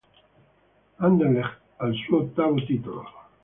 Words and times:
Anderlecht, 1.09 1.61
al 1.77 1.93
suo 2.03 2.21
ottavo 2.23 2.55
titolo. 2.65 3.05